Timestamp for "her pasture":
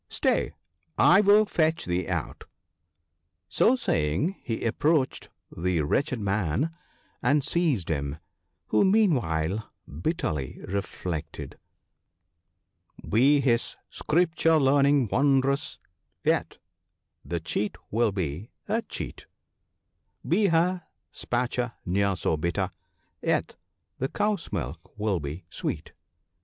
20.47-21.73